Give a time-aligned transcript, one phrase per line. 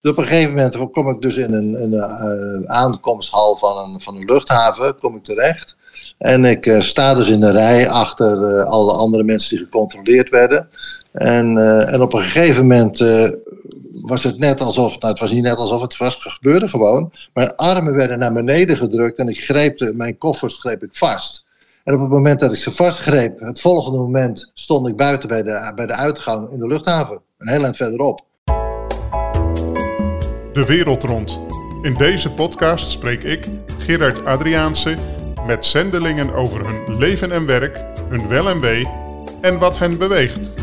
[0.00, 4.00] Dus op een gegeven moment kom ik dus in een, een, een aankomsthal van een,
[4.00, 5.76] van een luchthaven kom ik terecht.
[6.18, 10.28] En ik uh, sta dus in de rij achter uh, alle andere mensen die gecontroleerd
[10.28, 10.68] werden.
[11.12, 12.98] En, en op een gegeven moment
[14.02, 17.12] was het net alsof, nou het was niet net alsof het was, gebeurde gewoon.
[17.34, 21.44] Mijn armen werden naar beneden gedrukt en ik greep mijn koffers greep ik vast.
[21.84, 25.42] En op het moment dat ik ze vastgreep, het volgende moment stond ik buiten bij
[25.42, 27.20] de, bij de uitgang in de luchthaven.
[27.38, 28.28] Een heel eind verderop.
[30.60, 31.40] De wereld rond.
[31.82, 34.96] In deze podcast spreek ik, Gerard Adriaanse,
[35.46, 38.88] met zendelingen over hun leven en werk, hun wel en wee
[39.40, 40.54] en wat hen beweegt.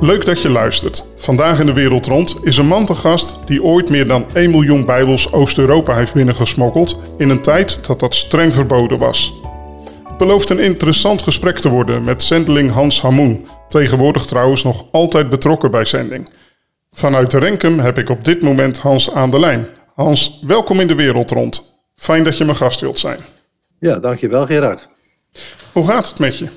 [0.00, 1.06] Leuk dat je luistert.
[1.16, 4.50] Vandaag in de wereld rond is een man te gast die ooit meer dan 1
[4.50, 9.34] miljoen Bijbels Oost-Europa heeft binnengesmokkeld in een tijd dat dat streng verboden was.
[10.08, 15.28] Het belooft een interessant gesprek te worden met zendeling Hans Hamoen, tegenwoordig trouwens nog altijd
[15.28, 16.28] betrokken bij zending.
[16.96, 19.66] Vanuit Renkum heb ik op dit moment Hans aan de lijn.
[19.94, 21.82] Hans, welkom in de wereld rond.
[21.96, 23.18] Fijn dat je mijn gast wilt zijn.
[23.78, 24.88] Ja, dankjewel Gerard.
[25.72, 26.48] Hoe gaat het met je?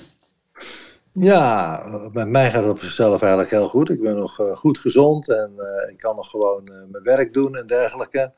[1.13, 3.89] Ja, met mij gaat het op zichzelf eigenlijk heel goed.
[3.89, 7.33] Ik ben nog uh, goed gezond en uh, ik kan nog gewoon uh, mijn werk
[7.33, 8.33] doen en dergelijke.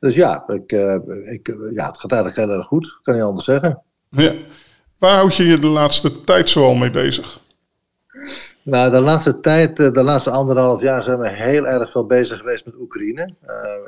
[0.00, 0.72] Dus ja, ik,
[1.22, 3.82] ik, ja, het gaat eigenlijk heel erg goed, kan je anders zeggen.
[4.10, 4.34] Ja.
[4.98, 7.40] Waar houd je je de laatste tijd zoal mee bezig?
[8.64, 12.64] Nou, de laatste tijd, de laatste anderhalf jaar zijn we heel erg veel bezig geweest
[12.64, 13.34] met Oekraïne.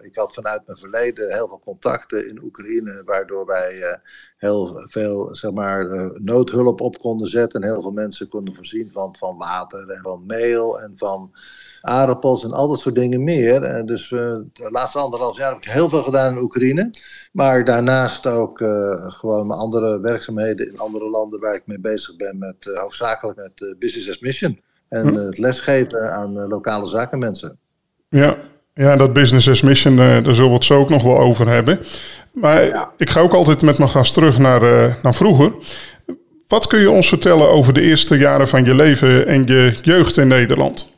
[0.03, 4.00] ik had vanuit mijn verleden heel veel contacten in Oekraïne, waardoor wij
[4.36, 7.61] heel veel zeg maar, noodhulp op konden zetten.
[7.61, 11.30] En heel veel mensen konden voorzien van, van water en van meel en van
[11.85, 13.63] aardappels en al dat soort dingen meer.
[13.63, 14.21] En dus uh,
[14.53, 16.91] de laatste anderhalf jaar heb ik heel veel gedaan in Oekraïne.
[17.33, 22.17] Maar daarnaast ook uh, gewoon mijn andere werkzaamheden in andere landen waar ik mee bezig
[22.17, 22.39] ben.
[22.39, 24.61] Met, hoofdzakelijk met Business as Mission.
[24.89, 25.15] En hm.
[25.15, 27.59] het lesgeven aan lokale zakenmensen.
[28.09, 28.37] Ja,
[28.75, 31.79] ja, dat business as mission, daar zullen we het zo ook nog wel over hebben.
[32.33, 35.53] Maar ik ga ook altijd met mijn gast terug naar, uh, naar vroeger.
[36.47, 40.17] Wat kun je ons vertellen over de eerste jaren van je leven en je jeugd
[40.17, 40.94] in Nederland?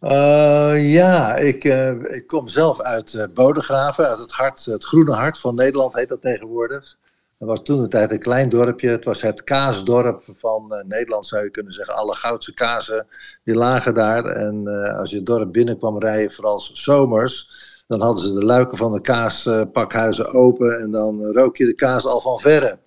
[0.00, 5.12] Uh, ja, ik, uh, ik, kom zelf uit uh, Bodegraven, uit het, hart, het groene
[5.12, 6.96] hart van Nederland heet dat tegenwoordig.
[7.38, 8.88] Dat was toen de tijd een klein dorpje.
[8.88, 11.94] Het was het kaasdorp van Nederland, zou je kunnen zeggen.
[11.94, 13.06] Alle goudse kazen
[13.44, 14.24] die lagen daar.
[14.24, 14.66] En
[14.98, 17.48] als je het dorp binnenkwam rijden, vooral zomers,
[17.86, 22.04] dan hadden ze de luiken van de kaaspakhuizen open en dan rook je de kaas
[22.04, 22.78] al van verre.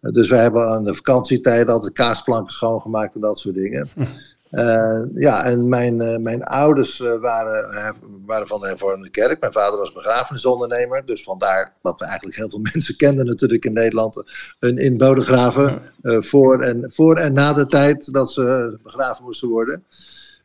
[0.00, 3.88] Dus wij hebben aan de vakantietijden altijd kaasplanken schoongemaakt en dat soort dingen.
[4.52, 7.94] Uh, ja, en mijn, uh, mijn ouders uh, waren,
[8.26, 9.40] waren van de hervormde kerk.
[9.40, 11.06] Mijn vader was begrafenisondernemer.
[11.06, 14.22] Dus vandaar dat we eigenlijk heel veel mensen kenden natuurlijk in Nederland.
[14.58, 15.82] Hun in Bodegraven.
[16.02, 19.84] voor, en, voor en na de tijd dat ze begraven moesten worden.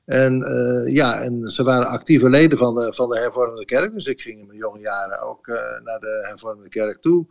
[0.07, 3.93] En uh, ja, en ze waren actieve leden van de, van de hervormde kerk.
[3.93, 7.25] Dus ik ging in mijn jonge jaren ook uh, naar de hervormde kerk toe.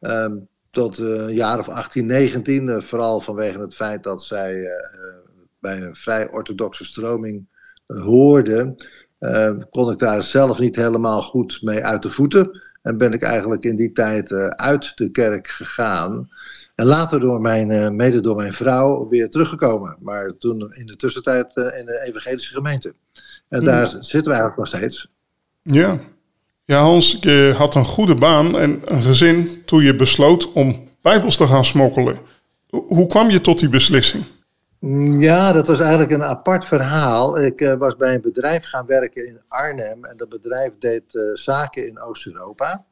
[0.00, 2.82] Um, tot uh, een jaar of 18, 19.
[2.82, 4.68] vooral vanwege het feit dat zij
[5.66, 7.46] bij een vrij orthodoxe stroming
[7.86, 8.76] hoorden.
[9.18, 12.60] Ehm, kon ik daar zelf niet helemaal goed mee uit de voeten.
[12.82, 16.28] En ben ik eigenlijk in die tijd uit de kerk gegaan.
[16.74, 19.96] En later door mijn, mede door mijn vrouw weer teruggekomen.
[20.00, 22.94] Maar toen in de tussentijd in de evangelische gemeente.
[23.48, 25.08] En daar zitten we eigenlijk nog steeds.
[25.62, 25.98] Ja.
[26.64, 31.36] Ja, Hans, je had een goede baan en een gezin toen je besloot om bijbels
[31.36, 32.18] te gaan smokkelen.
[32.68, 34.24] Hoe kwam je tot die beslissing?
[34.80, 37.38] Ja, dat was eigenlijk een apart verhaal.
[37.38, 40.04] Ik uh, was bij een bedrijf gaan werken in Arnhem.
[40.04, 42.84] En dat bedrijf deed zaken in Oost-Europa.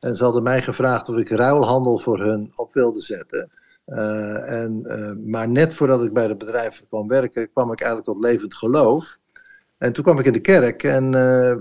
[0.00, 3.50] En ze hadden mij gevraagd of ik ruilhandel voor hun op wilde zetten.
[3.86, 4.82] Uh, en,
[5.30, 9.18] maar net voordat ik bij het bedrijf kwam werken, kwam ik eigenlijk tot levend geloof.
[9.78, 11.14] En toen kwam ik in de kerk en,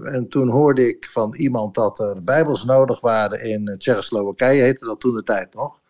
[0.03, 4.99] en toen hoorde ik van iemand dat er bijbels nodig waren in Tsjechoslowakije, heette dat
[4.99, 5.81] toen de tijd nog.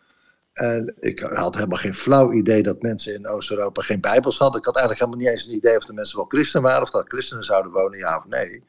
[0.54, 4.60] En ik had helemaal geen flauw idee dat mensen in Oost-Europa geen bijbels hadden.
[4.60, 6.90] Ik had eigenlijk helemaal niet eens een idee of de mensen wel christen waren, of
[6.90, 8.64] dat christenen zouden wonen, ja of nee.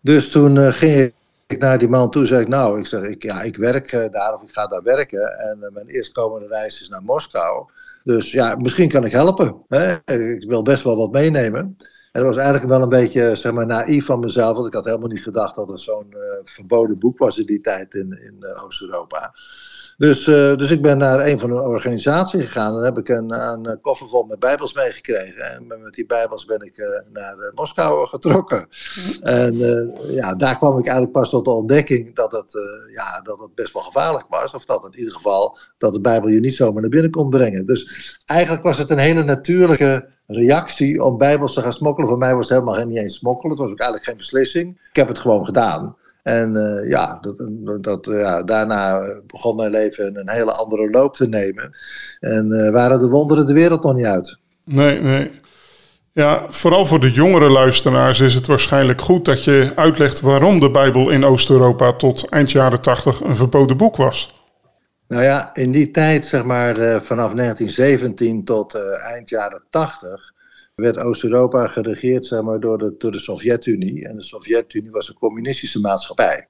[0.00, 1.12] Dus toen ging
[1.46, 4.04] ik naar die man toe zei ik, nou, ik zeg, ik, ja, ik werk uh,
[4.10, 5.38] daar of ik ga daar werken.
[5.38, 7.66] En uh, mijn eerstkomende reis is naar Moskou.
[8.04, 9.62] Dus ja, misschien kan ik helpen.
[9.68, 9.94] Hè?
[10.14, 11.76] Ik wil best wel wat meenemen.
[12.12, 14.54] En dat was eigenlijk wel een beetje, zeg maar, naïef van mezelf.
[14.54, 16.14] Want ik had helemaal niet gedacht dat er zo'n
[16.44, 19.34] verboden boek was in die tijd in, in Oost-Europa.
[19.96, 22.66] Dus, uh, dus ik ben naar een van de organisaties gegaan.
[22.66, 25.54] En dan heb ik een, een koffer vol met bijbels meegekregen.
[25.54, 28.68] En met die bijbels ben ik uh, naar uh, Moskou getrokken.
[29.20, 29.54] En
[30.08, 32.52] ja, daar kwam ik eigenlijk pas tot de ontdekking dat het,
[32.94, 34.54] ja, dat het best wel gevaarlijk was.
[34.54, 37.66] Of dat in ieder geval dat de bijbel je niet zomaar naar binnen kon brengen.
[37.66, 42.08] Dus eigenlijk was het een hele natuurlijke reactie om Bijbels te gaan smokkelen.
[42.08, 43.50] Voor mij was het helemaal niet eens smokkelen.
[43.50, 44.80] Het was ook eigenlijk geen beslissing.
[44.90, 45.96] Ik heb het gewoon gedaan.
[46.26, 51.28] En uh, ja, dat, dat, ja, daarna begon mijn leven een hele andere loop te
[51.28, 51.76] nemen.
[52.20, 54.38] En uh, waren de wonderen de wereld nog niet uit.
[54.64, 55.30] Nee, nee.
[56.12, 60.70] Ja, vooral voor de jongere luisteraars is het waarschijnlijk goed dat je uitlegt waarom de
[60.70, 64.34] Bijbel in Oost-Europa tot eind jaren 80 een verboden boek was.
[65.08, 68.74] Nou ja, in die tijd, zeg maar uh, vanaf 1917 tot
[69.04, 70.32] eind jaren 80,
[70.76, 74.08] werd Oost-Europa geregeerd maar, door, de, door de Sovjet-Unie.
[74.08, 76.48] En de Sovjet-Unie was een communistische maatschappij.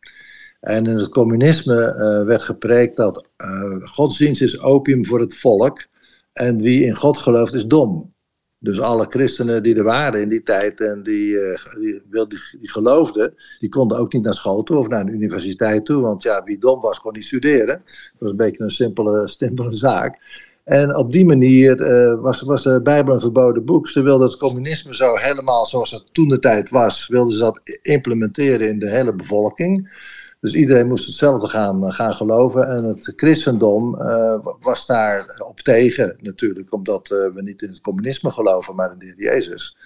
[0.61, 5.87] En in het communisme uh, werd gepreekt dat uh, godsdienst is opium voor het volk.
[6.32, 8.14] En wie in God gelooft is dom.
[8.58, 12.26] Dus alle christenen die er waren in die tijd en die, uh, die, die,
[12.61, 16.02] die, geloofden, die konden ook niet naar school toe of naar een universiteit toe.
[16.02, 17.82] Want ja, wie dom was, kon niet studeren.
[17.84, 20.19] Dat was een beetje een simpele, simpele zaak.
[20.66, 23.88] En op die manier uh, was, was de Bijbel een verboden boek.
[23.88, 27.60] Ze wilden het communisme zo helemaal zoals het toen de tijd was, wilden ze dat
[27.82, 30.04] implementeren in de hele bevolking.
[30.40, 32.68] Dus iedereen moest hetzelfde gaan, gaan geloven.
[32.68, 38.30] En het christendom uh, was daar op tegen, natuurlijk, omdat we niet in het communisme
[38.30, 39.76] geloven, maar in de Heer Jezus.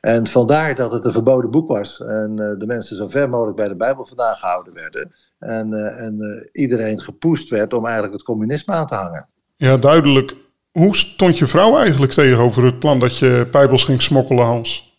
[0.00, 2.00] En vandaar dat het een verboden boek was.
[2.00, 5.12] En de mensen zo ver mogelijk bij de Bijbel vandaan gehouden werden.
[5.38, 9.28] En, en iedereen gepoest werd om eigenlijk het communisme aan te hangen.
[9.58, 10.36] Ja, duidelijk.
[10.72, 14.98] Hoe stond je vrouw eigenlijk tegenover het plan dat je bijbels ging smokkelen, Hans?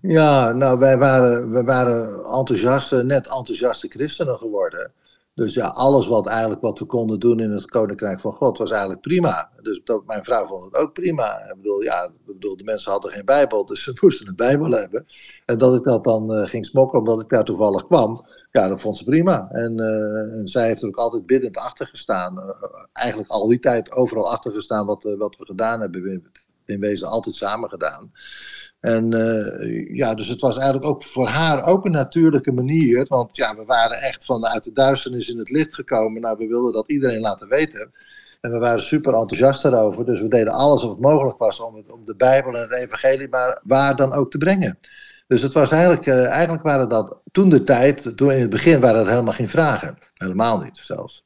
[0.00, 4.92] Ja, nou, wij waren, wij waren enthousiaste, net enthousiaste christenen geworden.
[5.34, 8.70] Dus ja, alles wat, eigenlijk wat we konden doen in het Koninkrijk van God was
[8.70, 9.50] eigenlijk prima.
[9.62, 11.38] Dus dat, mijn vrouw vond het ook prima.
[11.38, 14.70] Ik bedoel, ja, ik bedoel, de mensen hadden geen Bijbel, dus ze moesten een Bijbel
[14.70, 15.06] hebben.
[15.46, 18.26] En dat ik dat dan uh, ging smokkelen omdat ik daar toevallig kwam,
[18.56, 19.48] ja, dat vond ze prima.
[19.50, 22.38] En, uh, en zij heeft er ook altijd biddend achter gestaan.
[22.38, 22.50] Uh,
[22.92, 26.30] eigenlijk al die tijd overal achter gestaan wat, wat we gedaan hebben.
[26.64, 28.12] In wezen altijd samen gedaan.
[28.80, 29.10] En
[29.92, 33.06] ja, dus het was eigenlijk ook voor haar ook een natuurlijke manier.
[33.08, 36.20] Want ja, we waren echt vanuit de duisternis in het licht gekomen.
[36.20, 37.92] Nou, we wilden dat iedereen laten weten.
[38.40, 40.04] En we waren super enthousiast daarover.
[40.04, 43.28] Dus we deden alles wat mogelijk was om, het, om de Bijbel en het Evangelie
[43.28, 44.78] maar waar dan ook te brengen.
[45.26, 48.80] Dus het was eigenlijk, uh, eigenlijk waren dat toen de tijd, toen in het begin
[48.80, 49.98] waren dat helemaal geen vragen.
[50.14, 51.24] Helemaal niet zelfs.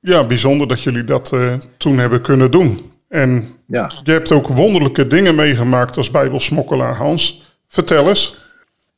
[0.00, 2.92] Ja, bijzonder dat jullie dat uh, toen hebben kunnen doen.
[3.08, 3.92] En ja.
[4.02, 7.56] je hebt ook wonderlijke dingen meegemaakt als bijbelsmokkelaar, Hans.
[7.66, 8.40] Vertel eens.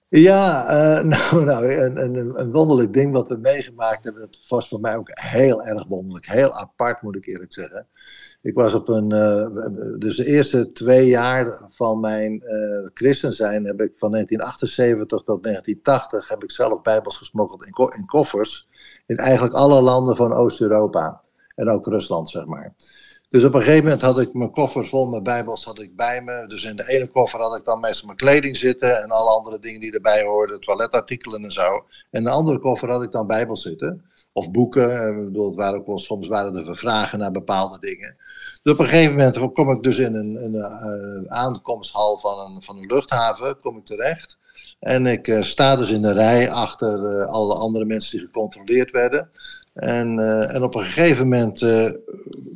[0.08, 4.22] Ja, uh, nou, nou een, een, een, wonderlijk ding wat we meegemaakt hebben.
[4.22, 6.26] Dat was voor mij ook heel erg wonderlijk.
[6.26, 7.86] Heel apart, moet ik eerlijk zeggen.
[8.44, 9.12] Ik was op een.
[9.12, 15.22] Uh, dus de eerste twee jaar van mijn uh, christen zijn heb ik van 1978
[15.22, 18.68] tot 1980 heb ik zelf Bijbels gesmokkeld in, in koffers.
[19.06, 21.20] In eigenlijk alle landen van Oost-Europa.
[21.54, 22.74] En ook Rusland, zeg maar.
[23.28, 26.22] Dus op een gegeven moment had ik mijn koffer vol met bijbels had ik bij
[26.22, 26.46] me.
[26.46, 29.58] Dus in de ene koffer had ik dan meestal mijn kleding zitten en alle andere
[29.58, 31.72] dingen die erbij hoorden, toiletartikelen en zo.
[31.74, 34.04] En in de andere koffer had ik dan bijbels zitten.
[34.36, 35.18] Of boeken.
[35.18, 38.16] Ik bedoel, het waren ook wel, soms waren er vragen naar bepaalde dingen.
[38.62, 42.62] Dus op een gegeven moment kom ik dus in een, een, een aankomsthal van een,
[42.62, 44.36] van een luchthaven, kom ik terecht.
[44.80, 49.28] En ik uh, sta dus in de rij achter alle andere mensen die gecontroleerd werden.
[49.74, 51.60] En, en op een gegeven moment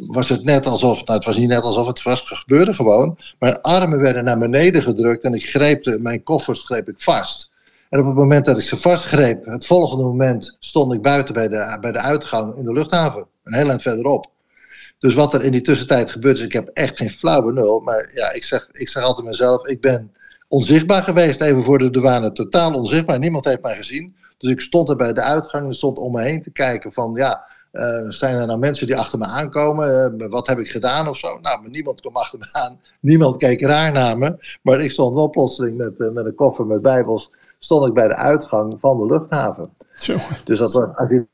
[0.09, 3.19] was het net alsof, nou het was niet net alsof het was gebeurde gewoon.
[3.39, 7.51] Mijn armen werden naar beneden gedrukt en ik greep de, mijn koffers greep ik vast.
[7.90, 11.49] En op het moment dat ik ze vastgreep, het volgende moment stond ik buiten bij
[11.49, 13.26] de, bij de uitgang in de luchthaven.
[13.45, 14.26] Een heel eind verderop.
[14.99, 17.80] Dus wat er in die tussentijd gebeurt is, ik heb echt geen flauwe nul.
[17.80, 20.12] Maar ja, ik zeg, ik zeg altijd mezelf, ik ben
[20.49, 22.33] onzichtbaar geweest even voor de douane.
[22.33, 23.18] Totaal onzichtbaar.
[23.18, 24.16] Niemand heeft mij gezien.
[24.38, 27.12] Dus ik stond er bij de uitgang en stond om me heen te kijken van
[27.14, 30.14] ja, uh, zijn er nou mensen die achter me aankomen?
[30.18, 31.38] Uh, wat heb ik gedaan of zo?
[31.38, 32.80] Nou, maar niemand kwam achter me aan.
[33.00, 34.59] Niemand keek raar naar me.
[34.62, 38.09] Maar ik stond wel plotseling met, uh, met een koffer met bijbels, stond ik bij
[38.09, 39.71] de uitgang van de luchthaven.
[39.95, 40.17] Zo.
[40.45, 41.27] Dus dat als je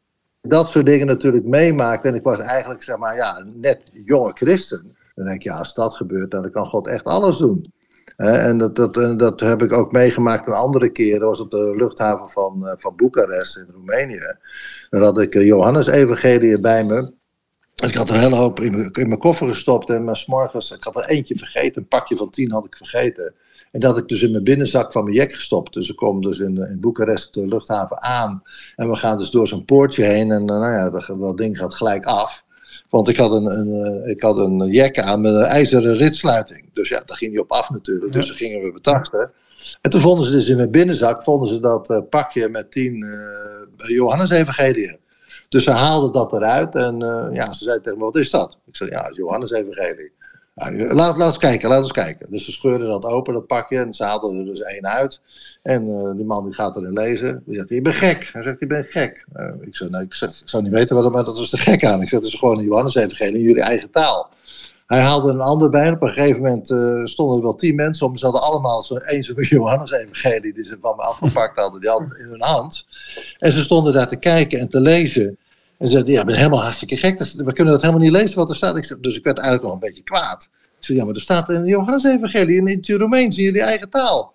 [0.43, 4.97] dat soort dingen natuurlijk meemaakt, en ik was eigenlijk zeg maar ja, net jonge christen,
[5.15, 7.65] dan denk je ja, als dat gebeurt, dan kan God echt alles doen
[8.17, 11.19] en dat, dat, dat heb ik ook meegemaakt een andere keer.
[11.19, 14.37] Dat was op de luchthaven van, uh, van Boekarest in Roemenië.
[14.91, 17.13] Daar had ik uh, Johannes Evangelie bij me.
[17.75, 19.91] Ik had er een hele hoop in mijn, in mijn koffer gestopt.
[19.91, 21.83] En maar morgens, ik had er eentje vergeten.
[21.83, 23.35] Een pakje van tien had ik vergeten.
[23.75, 25.73] En dat ik dus in mijn binnenzak van mijn jek gestopt.
[25.73, 28.43] Dus ik kom dus in, in Boekarest de luchthaven aan.
[28.77, 30.31] En we gaan dus door zo'n poortje heen.
[30.31, 32.45] En nou ja, dat, dat ding gaat gelijk af.
[32.91, 36.73] Want ik had een, een, eh, ik had een jack aan met een ijzeren ritsluiting.
[36.73, 38.13] Dus ja, daar ging hij op af natuurlijk.
[38.13, 39.31] Dus dan gingen we betasten.
[39.81, 43.05] En toen vonden ze dus in mijn binnenzak vonden ze dat uh, pakje met tien
[43.05, 44.99] uh, Johannes Evangelieën.
[45.49, 48.59] Dus ze haalden dat eruit en uh, ja, ze zei tegen me, wat is dat?
[48.67, 49.51] Ik zei, ja, het Johannes
[50.55, 50.95] Evangelie.
[50.95, 52.31] laat, eens kijken, laat eens kijken.
[52.31, 55.21] Dus ze scheurden dat open, dat pakje, en ze haalden er dus één uit.
[55.63, 57.43] En uh, die man die gaat erin lezen.
[57.47, 58.31] Die zegt, je bent gek.
[58.33, 59.25] Hij zegt, je bent gek.
[59.37, 62.03] Uh, ik, zei, nou, ik, zou niet weten wat, maar dat was de gek aan.
[62.03, 64.31] Ik zeg, het is gewoon een Johannes-evangelie in jullie eigen taal.
[64.87, 65.91] Hij haalde een ander bij.
[65.91, 68.17] Op een gegeven moment uh, stonden er wel tien mensen om.
[68.17, 71.81] Ze hadden allemaal zo'n eens zo'n Johannes-evangelie die ze van me afgepakt hadden.
[71.81, 72.87] Die hadden in hun hand.
[73.39, 75.39] En ze stonden daar te kijken en te lezen.
[75.85, 77.19] En ze zeiden, ja, ik ben helemaal hartstikke gek.
[77.19, 78.77] We kunnen dat helemaal niet lezen wat er staat.
[78.77, 80.49] Ik zei, dus ik werd eigenlijk nog een beetje kwaad.
[80.79, 84.35] Ik zei, ja, maar er staat een Johannes-evangelie in het Romeins in jullie eigen taal.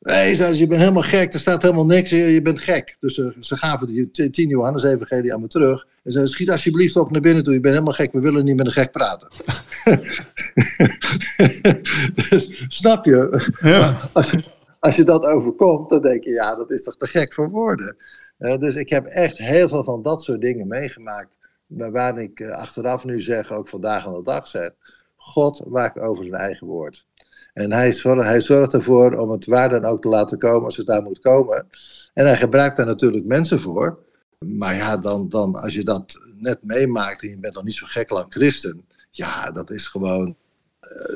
[0.00, 2.96] Nee, zei ze, je bent helemaal gek, er staat helemaal niks, je, je bent gek.
[3.00, 5.86] Dus uh, ze gaven die tien Johannes evangelie aan me terug.
[6.04, 8.56] En ze schiet alsjeblieft op naar binnen toe, je bent helemaal gek, we willen niet
[8.56, 9.28] met een gek praten.
[12.28, 13.50] dus snap je?
[13.60, 13.96] Ja.
[14.12, 14.44] Als, je,
[14.80, 17.96] als je dat overkomt, dan denk je, ja, dat is toch te gek voor woorden.
[18.38, 21.36] Uh, dus ik heb echt heel veel van dat soort dingen meegemaakt.
[21.66, 24.70] Waar ik uh, achteraf nu zeg, ook vandaag aan de dag zeg.
[25.16, 27.06] God waakt over zijn eigen woord.
[27.52, 30.76] En hij zorgt, hij zorgt ervoor om het waar dan ook te laten komen als
[30.76, 31.66] het daar moet komen.
[32.14, 33.98] En hij gebruikt daar natuurlijk mensen voor.
[34.46, 37.86] Maar ja, dan, dan als je dat net meemaakt en je bent nog niet zo
[37.86, 38.86] gek lang christen.
[39.10, 40.36] Ja, dat is gewoon.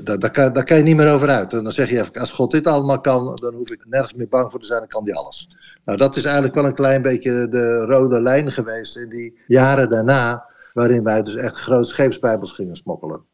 [0.05, 1.53] Uh, daar, kan, daar kan je niet meer over uit.
[1.53, 4.51] En dan zeg je als God dit allemaal kan, dan hoef ik nergens meer bang
[4.51, 5.49] voor te zijn, dan kan die alles.
[5.85, 9.91] Nou, dat is eigenlijk wel een klein beetje de rode lijn geweest in die jaren
[9.91, 13.25] daarna, waarin wij dus echt groot scheepsbijbels gingen smokkelen.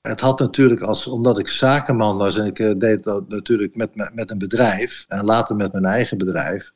[0.00, 3.90] Het had natuurlijk, als, omdat ik zakenman was en ik uh, deed dat natuurlijk met,
[4.14, 6.72] met een bedrijf en later met mijn eigen bedrijf,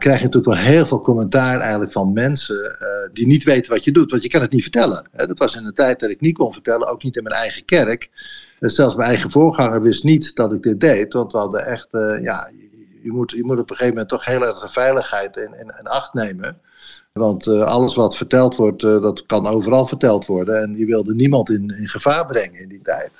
[0.00, 3.84] krijg je natuurlijk wel heel veel commentaar eigenlijk van mensen uh, die niet weten wat
[3.84, 5.08] je doet, want je kan het niet vertellen.
[5.12, 5.26] Hè.
[5.26, 7.64] Dat was in een tijd dat ik niet kon vertellen, ook niet in mijn eigen
[7.64, 8.10] kerk.
[8.58, 11.88] Dus zelfs mijn eigen voorganger wist niet dat ik dit deed, want we hadden echt,
[11.90, 12.50] uh, ja,
[13.02, 15.86] je moet, je moet op een gegeven moment toch heel erg de veiligheid in, in,
[15.86, 16.60] acht nemen.
[17.12, 20.62] Want uh, alles wat verteld wordt, dat kan overal verteld worden.
[20.62, 23.10] En je wilde niemand in, in gevaar brengen in die tijd.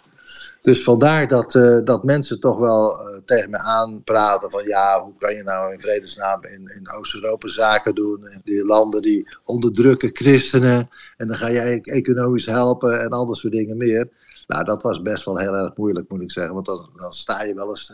[0.62, 5.35] Dus vandaar dat, uh, dat mensen toch wel tegen me aanpraten van ja, hoe kan
[5.35, 8.29] je nou in vredesnaam in, in Oost-Europa zaken doen?
[8.29, 13.26] In die landen die onderdrukken christenen en dan ga jij e-, economisch helpen en al
[13.26, 14.09] dat soort dingen meer.
[14.47, 17.43] Nou, dat was best wel heel erg moeilijk moet ik zeggen, want dan, dan sta
[17.43, 17.93] je wel eens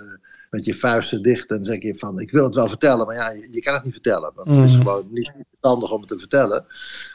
[0.50, 3.30] met je vuisten dicht en zeg je van ik wil het wel vertellen, maar ja,
[3.30, 4.32] je, je kan het niet vertellen.
[4.34, 4.82] Want het is mhm.
[4.82, 6.64] gewoon niet verstandig om het te vertellen.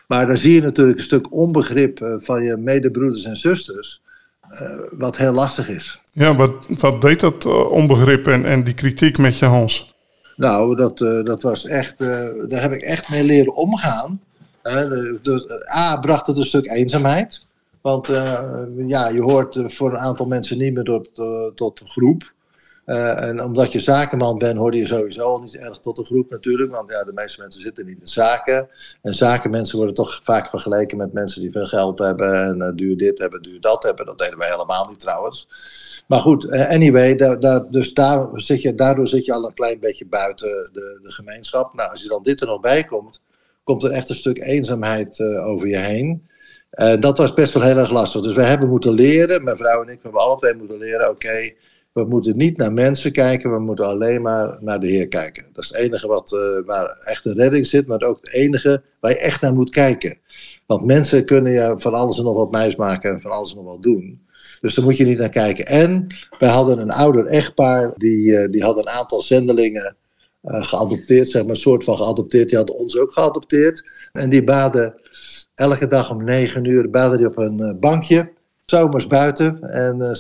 [0.08, 4.02] Maar dan zie je natuurlijk een stuk onbegrip van je medebroeders en zusters,
[4.92, 6.02] wat heel lastig is.
[6.12, 9.94] Ja, wat, wat deed dat uh, onbegrip en, en die kritiek met je Hans?
[10.36, 11.98] Nou, dat, dat was echt,
[12.48, 14.22] daar heb ik echt mee leren omgaan.
[14.62, 17.46] De, de, A bracht het een stuk eenzaamheid.
[17.82, 18.08] Want
[18.86, 21.10] ja, je hoort voor een aantal mensen niet meer tot,
[21.56, 22.34] tot de groep.
[22.92, 26.30] Uh, en omdat je zakenman bent, hoorde je sowieso al niet erg tot de groep
[26.30, 26.72] natuurlijk.
[26.72, 28.70] Want ja, de meeste mensen zitten niet in zaken.
[29.02, 32.44] En zakenmensen worden toch vaak vergeleken met mensen die veel geld hebben.
[32.44, 34.06] En uh, duur dit hebben, duur dat hebben.
[34.06, 35.48] Dat deden wij helemaal niet trouwens.
[36.08, 37.16] Maar goed, uh, anyway,
[37.70, 41.74] dus daar zit je, daardoor zit je al een klein beetje buiten de, de gemeenschap.
[41.74, 43.22] Nou, als je dan dit er nog bij komt,
[43.64, 46.28] komt er echt een stuk eenzaamheid over je heen.
[47.00, 48.22] dat was best wel heel erg lastig.
[48.22, 51.10] Dus we hebben moeten leren, mijn vrouw en ik, we hebben alle twee moeten leren,
[51.10, 51.54] oké.
[51.94, 55.46] We moeten niet naar mensen kijken, we moeten alleen maar naar de Heer kijken.
[55.54, 58.84] Dat is het enige wat, uh, waar echt een redding zit, maar ook het enige
[59.00, 60.18] waar je echt naar moet kijken.
[60.66, 63.58] Want mensen kunnen je van alles en nog wat mijs maken en van alles en
[63.58, 64.22] nog wat doen.
[64.62, 65.66] Dus daar moet je niet naar kijken.
[65.66, 66.08] En
[66.40, 69.96] wij hadden een ouder echtpaar, die, uh, die had een aantal zendelingen
[70.44, 72.48] uh, geadopteerd, zeg maar, een soort van geadopteerd.
[72.48, 73.90] Die hadden ons ook geadopteerd.
[74.12, 74.94] En die baden
[75.56, 78.32] elke dag om negen uur baden die op een bankje
[78.72, 80.16] zomers buiten en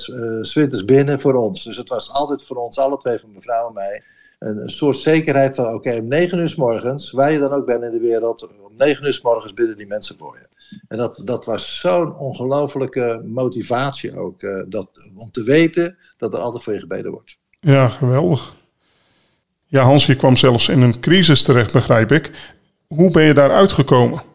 [0.55, 1.63] uh, binnen voor ons.
[1.63, 4.03] Dus het was altijd voor ons, alle twee, van mevrouw en mij,
[4.39, 7.83] een, soort zekerheid van: oké, om negen uur s morgens, waar je dan ook bent
[7.83, 10.47] in de wereld, om negen uur s morgens bidden die mensen voor je.
[10.87, 16.39] En dat, dat was zo'n ongelofelijke motivatie ook, uh, dat, om te weten dat er
[16.39, 17.37] altijd voor je gebeden wordt.
[17.59, 18.53] Ja, geweldig.
[19.65, 22.31] Ja, Hans, je kwam zelfs in een crisis terecht, begrijp ik.
[22.87, 24.30] Hoe ben je daar uitgekomen?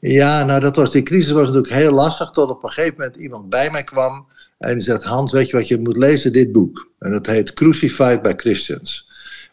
[0.00, 3.16] Ja, nou dat was, die crisis was natuurlijk heel lastig, tot op een gegeven moment
[3.16, 4.26] iemand bij mij kwam
[4.58, 6.32] en die zegt, Hans, weet je wat je moet lezen?
[6.32, 6.90] Dit boek.
[6.98, 9.06] En dat heet Crucified by Christians.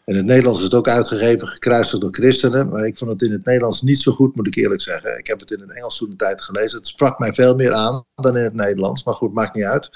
[0.04, 2.68] In het Nederlands is het ook uitgegeven, gekruisigd door christenen.
[2.68, 5.18] Maar ik vond het in het Nederlands niet zo goed, moet ik eerlijk zeggen.
[5.18, 6.78] Ik heb het in het Engels toen een tijd gelezen.
[6.78, 9.04] Het sprak mij veel meer aan dan in het Nederlands.
[9.04, 9.90] Maar goed, maakt niet uit.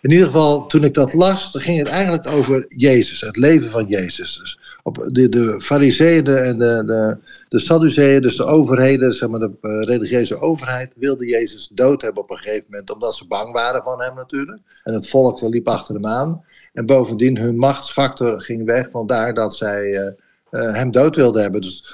[0.00, 3.20] In ieder geval, toen ik dat las, ging het eigenlijk over Jezus.
[3.20, 4.38] Het leven van Jezus.
[4.38, 4.58] Dus
[4.92, 7.18] de, de fariseeën en de, de,
[7.48, 12.22] de Sadduceeën, dus de overheden, zeg maar de uh, religieuze overheid, wilde Jezus dood hebben
[12.22, 14.60] op een gegeven moment, omdat ze bang waren van hem natuurlijk.
[14.82, 16.44] En het volk liep achter hem aan.
[16.72, 20.00] En bovendien, hun machtsfactor ging weg, vandaar dat zij uh,
[20.50, 21.60] uh, hem dood wilden hebben.
[21.60, 21.84] Dus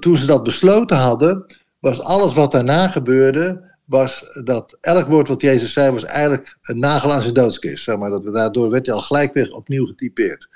[0.00, 1.46] toen, ze dat besloten hadden,
[1.78, 6.78] was alles wat daarna gebeurde, was dat elk woord wat Jezus zei was eigenlijk een
[6.78, 7.84] nagel aan zijn doodskist.
[7.84, 10.48] Zeg maar, dat daardoor werd hij al gelijk weer opnieuw getypeerd.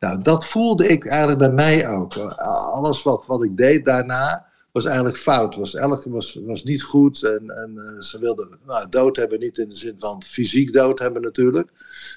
[0.00, 2.16] Nou, dat voelde ik eigenlijk bij mij ook.
[2.72, 5.54] Alles wat, wat ik deed daarna was eigenlijk fout.
[5.54, 7.22] Was, elk, was, was niet goed.
[7.22, 10.98] En, en uh, ze wilden nou, dood hebben, niet in de zin van fysiek dood
[10.98, 11.70] hebben natuurlijk.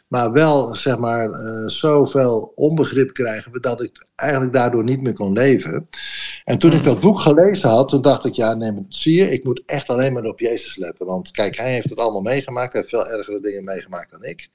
[0.07, 5.33] Maar wel, zeg maar, uh, zoveel onbegrip krijgen dat ik eigenlijk daardoor niet meer kon
[5.33, 5.89] leven.
[6.43, 9.43] En toen ik dat boek gelezen had, toen dacht ik, ja, nee, zie je, ik
[9.43, 11.05] moet echt alleen maar op Jezus letten.
[11.05, 12.73] Want kijk, hij heeft het allemaal meegemaakt.
[12.73, 14.49] Hij heeft veel ergere dingen meegemaakt dan ik.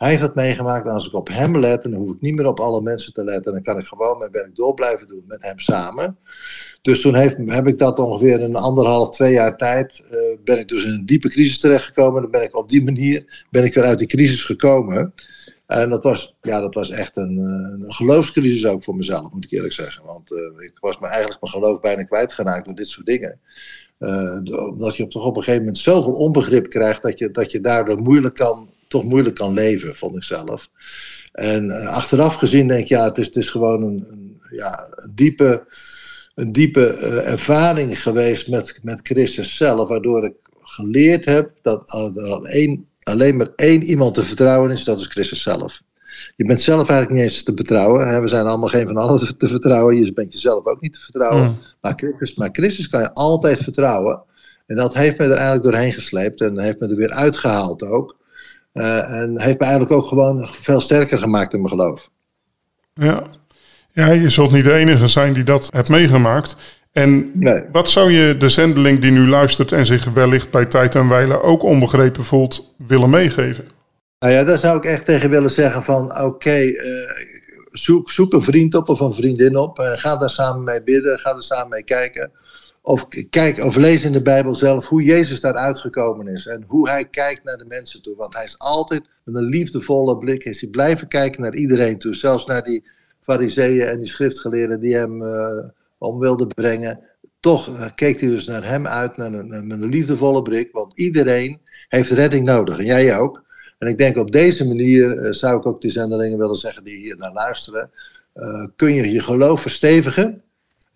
[0.00, 0.86] Hij heeft meegemaakt.
[0.86, 3.24] En als ik op hem let, dan hoef ik niet meer op alle mensen te
[3.24, 3.52] letten.
[3.52, 6.18] Dan kan ik gewoon mijn werk door blijven doen met hem samen.
[6.82, 10.02] Dus toen heeft, heb ik dat ongeveer een anderhalf, twee jaar tijd.
[10.04, 12.22] Uh, ben ik dus in een diepe crisis terechtgekomen.
[12.22, 15.14] Dan ben ik op die manier ben ik weer uit die crisis gekomen.
[15.66, 19.44] En dat was, ja, dat was echt een, eh, een geloofscrisis ook voor mezelf, moet
[19.44, 20.04] ik eerlijk zeggen.
[20.04, 23.40] Want uh, ik was me eigenlijk mijn geloof bijna kwijtgeraakt door dit soort dingen.
[24.70, 28.02] Omdat je toch op een gegeven moment zoveel onbegrip krijgt dat je, dat je daardoor
[28.02, 30.68] moeilijk kan, toch moeilijk kan leven, vond ik zelf.
[31.32, 35.12] En achteraf gezien denk ik, ja, het is, het is gewoon een, een ja, een
[35.14, 35.66] diepe
[36.34, 42.42] een diepe uh, ervaring geweest met, met Christus zelf, waardoor ik geleerd heb dat er
[42.42, 45.82] één, alleen maar één iemand te vertrouwen is, dat is Christus zelf.
[46.36, 48.08] Je bent zelf eigenlijk niet eens te vertrouwen.
[48.08, 48.20] Hè?
[48.20, 49.96] We zijn allemaal geen van allen te, te, vertrouwen.
[49.96, 51.48] Je bent jezelf ook niet te vertrouwen.
[51.48, 51.58] Mm.
[51.80, 54.22] Maar, Christus, maar Christus kan je altijd vertrouwen.
[54.66, 56.40] En dat heeft me er eigenlijk doorheen gesleept.
[56.40, 58.16] En heeft me er weer uitgehaald ook.
[58.72, 62.08] Uh, en heeft me eigenlijk ook gewoon veel sterker gemaakt in mijn geloof.
[62.94, 63.26] Ja,
[63.92, 66.56] ja, je zult niet de enige zijn die dat hebt meegemaakt.
[66.92, 67.32] En
[67.72, 71.42] wat zou je de zendeling die nu luistert en zich wellicht bij tijd en wijle
[71.42, 73.68] ook onbegrepen voelt, willen meegeven?
[74.18, 77.26] Nou ja, daar zou ik echt tegen willen zeggen van oké, eh,
[77.68, 79.78] zoek, zoek een vriend op of een vriendin op.
[79.78, 82.30] Uh, ga daar samen mee bidden, ga er samen mee kijken.
[82.82, 86.46] Of, kijk, of lees in de Bijbel zelf hoe Jezus daaruit gekomen is.
[86.46, 88.16] En hoe hij kijkt naar de mensen toe.
[88.16, 92.14] Want hij is altijd met een liefdevolle blik is hij blijven kijken naar iedereen toe.
[92.14, 92.84] Zelfs naar die
[93.22, 95.68] fariseeën en die schriftgeleerden die hem uh,
[95.98, 97.00] om wilden brengen.
[97.40, 100.98] Toch uh, keek hij dus naar hem uit naar een, met een liefdevolle blik, want
[100.98, 103.44] iedereen heeft redding nodig en jij ook.
[103.78, 106.96] En ik denk op deze manier, uh, zou ik ook die zendelingen willen zeggen die
[106.96, 107.90] hier naar luisteren,
[108.76, 110.42] kun je je geloof verstevigen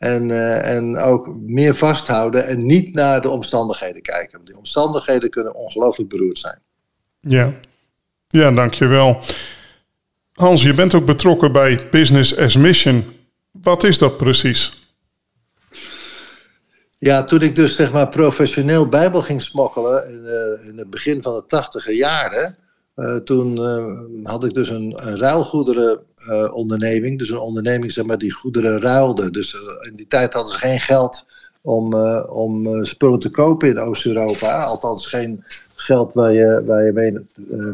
[0.05, 0.31] en,
[0.63, 4.45] en ook meer vasthouden en niet naar de omstandigheden kijken.
[4.45, 6.59] Die omstandigheden kunnen ongelooflijk beroerd zijn.
[7.19, 7.53] Ja,
[8.29, 9.19] ja dankjewel.
[10.33, 13.05] Hans, je bent ook betrokken bij Business as Mission.
[13.51, 14.83] Wat is dat precies?
[16.99, 21.23] Ja, toen ik dus zeg maar professioneel Bijbel ging smokkelen in, uh, in het begin
[21.23, 22.57] van de tachtige jaren,
[22.97, 27.19] uh, toen uh, had ik dus een, een ruilgoederenonderneming.
[27.19, 29.31] dus een onderneming zeg maar, die goederen ruilde.
[29.31, 29.57] Dus
[29.91, 31.25] in die tijd hadden ze geen geld
[31.63, 31.95] om,
[32.29, 34.65] om spullen te kopen in Oost-Europa.
[34.65, 37.27] Althans geen geld waar je, waar je mee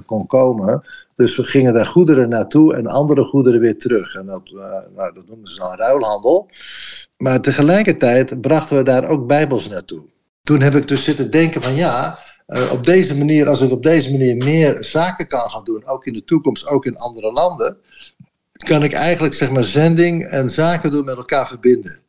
[0.06, 0.83] kon komen.
[1.16, 4.14] Dus we gingen daar goederen naartoe en andere goederen weer terug.
[4.14, 4.42] En dat,
[4.96, 6.48] nou, dat noemden ze dan ruilhandel.
[7.16, 10.02] Maar tegelijkertijd brachten we daar ook bijbels naartoe.
[10.42, 12.18] Toen heb ik dus zitten denken van ja,
[12.50, 16.06] uh, op deze manier, als ik op deze manier meer zaken kan gaan doen, ook
[16.06, 17.76] in de toekomst, ook in andere landen,
[18.52, 22.00] kan ik eigenlijk zeg maar zending en zaken doen met elkaar verbinden.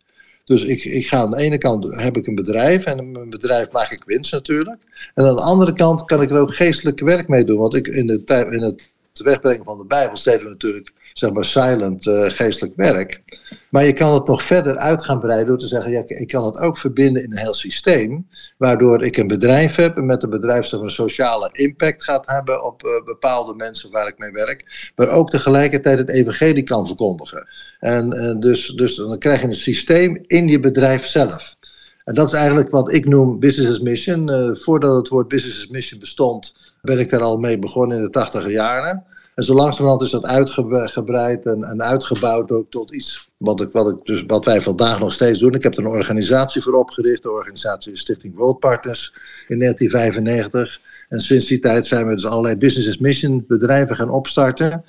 [0.46, 3.72] Dus ik, ik ga aan de ene kant heb ik een bedrijf en mijn bedrijf
[3.72, 4.82] maak ik winst natuurlijk.
[5.14, 7.58] En aan de andere kant kan ik er ook geestelijk werk mee doen.
[7.58, 11.46] Want ik in, de, in het wegbrengen van de Bijbel deden we natuurlijk zeg maar
[11.46, 13.22] silent uh, geestelijk werk.
[13.70, 16.46] Maar je kan het nog verder uit gaan breiden door te zeggen, ja, ik kan
[16.46, 20.30] het ook verbinden in een heel systeem, waardoor ik een bedrijf heb en met een
[20.30, 24.92] bedrijf zeg een sociale impact gaat hebben op uh, bepaalde mensen waar ik mee werk,
[24.96, 27.48] maar ook tegelijkertijd het evangelie kan verkondigen.
[27.80, 31.56] En uh, dus, dus dan krijg je een systeem in je bedrijf zelf.
[32.04, 34.56] En dat is eigenlijk wat ik noem business as mission.
[34.58, 38.10] voordat het woord business as mission bestond, ben ik daar al mee begonnen in de
[38.10, 39.06] tachtige jaren.
[39.36, 43.98] En zo langzamerhand is dat uitgebreid en, uitgebouwd ook tot iets wat, ik, wat, ik,
[44.04, 45.54] dus, wat wij vandaag nog steeds doen.
[45.54, 49.14] Ik heb er een organisatie voor opgericht, de organisatie Stichting World Partners
[49.48, 50.80] in 1995.
[51.10, 54.84] En sinds die tijd zijn we dus allerlei business as mission bedrijven gaan opstarten.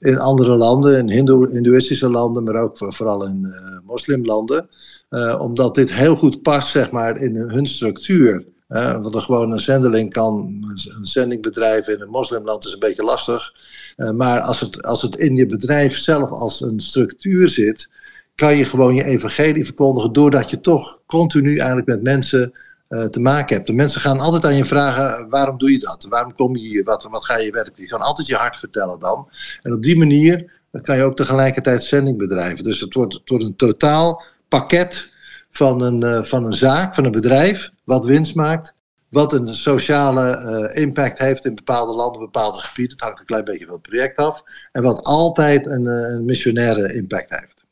[0.00, 1.10] In andere landen, in
[1.50, 4.68] Hindoeïstische landen, maar ook vooral in uh, moslimlanden.
[5.10, 8.44] Uh, omdat dit heel goed past zeg maar, in hun structuur.
[8.68, 10.64] Uh, want er gewoon een zendeling kan,
[10.98, 13.52] een zendingbedrijf in een moslimland is een beetje lastig.
[14.00, 17.88] Uh, maar als het, als het in je bedrijf zelf als een structuur zit,
[18.34, 22.52] kan je gewoon je evangelie verkondigen doordat je toch continu eigenlijk met mensen
[22.88, 23.66] uh, te maken hebt.
[23.66, 26.06] De mensen gaan altijd aan je vragen, waarom doe je dat?
[26.08, 26.84] Waarom kom je hier?
[26.84, 27.82] Wat, wat ga je werken?
[27.82, 29.28] Je kan altijd je hart vertellen dan.
[29.62, 32.64] En op die manier kan je ook tegelijkertijd zending bedrijven.
[32.64, 35.10] Dus het wordt, het een totaal pakket
[35.50, 38.74] van een, uh, van een zaak, van een bedrijf, wat winst maakt,
[39.10, 42.96] wat een sociale eh, impact heeft in bepaalde landen, bepaalde gebieden.
[42.96, 44.42] Het hangt een klein beetje van het project af.
[44.72, 47.64] En wat altijd een, eh, een missionaire impact heeft.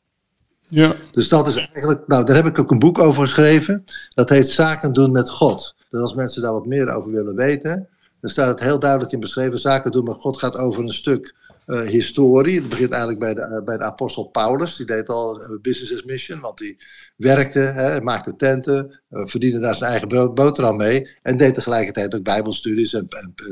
[0.67, 0.93] Ja.
[1.11, 3.85] Dus dat is eigenlijk, nou daar heb ik ook een boek over geschreven.
[4.13, 5.75] Dat heet Zaken doen met God.
[5.89, 7.87] Dus als mensen daar wat meer over willen weten,
[8.21, 9.59] dan staat het heel duidelijk in beschreven.
[9.59, 11.35] Zaken doen met God gaat over een stuk
[11.69, 12.59] uh, historie.
[12.59, 14.75] Het begint eigenlijk bij de, bij de apostel Paulus.
[14.75, 16.77] Die deed al business as mission, want die
[17.15, 21.09] werkte, hè, maakte tenten, uh, verdiende daar zijn eigen brood, boterham mee.
[21.21, 23.07] En deed tegelijkertijd ook bijbelstudies en,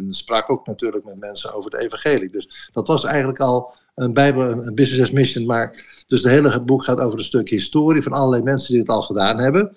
[0.10, 2.30] sprak ook natuurlijk met mensen over het evangelie.
[2.30, 5.46] Dus dat was eigenlijk al een, bijbel, een business as mission.
[5.46, 8.90] Maar, dus het hele boek gaat over een stuk historie van allerlei mensen die het
[8.90, 9.76] al gedaan hebben.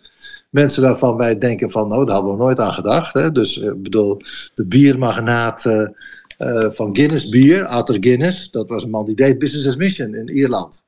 [0.50, 3.14] Mensen waarvan wij denken van, nou, daar hadden we nooit aan gedacht.
[3.14, 3.32] Hè?
[3.32, 4.20] Dus ik bedoel,
[4.54, 5.64] de biermagnaat
[6.70, 10.28] van Guinness Bier, Arthur Guinness, dat was een man die deed business as mission in
[10.28, 10.82] Ierland.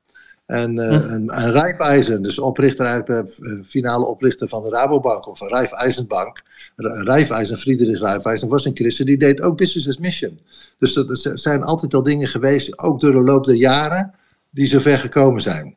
[0.45, 1.09] En, uh, hm.
[1.09, 6.41] en, en Raiffeisen, dus oprichter eigenlijk de eh, finale oprichter van de Rabobank of Raiffeisenbank.
[6.75, 10.39] Raiffeisen, Friedrich Raiffeisen, was een christen, die deed ook business as mission.
[10.77, 14.13] Dus er zijn altijd al dingen geweest, ook door de loop der jaren,
[14.49, 15.75] die zover gekomen zijn.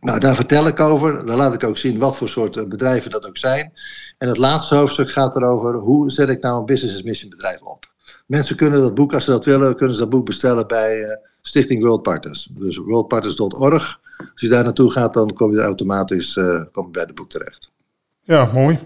[0.00, 1.26] Nou, daar vertel ik over.
[1.26, 3.72] Dan laat ik ook zien wat voor soort eh, bedrijven dat ook zijn.
[4.18, 7.60] En het laatste hoofdstuk gaat erover hoe zet ik nou een business as mission bedrijf
[7.60, 7.87] op.
[8.28, 11.12] Mensen kunnen dat boek, als ze dat willen, kunnen ze dat boek bestellen bij uh,
[11.42, 12.48] Stichting World Partners.
[12.50, 14.00] Dus worldpartners.org.
[14.18, 17.14] Als je daar naartoe gaat, dan kom je er automatisch uh, kom je bij het
[17.14, 17.70] boek terecht.
[18.22, 18.78] Ja, mooi.